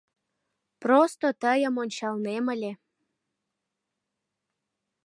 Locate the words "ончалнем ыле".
1.83-2.71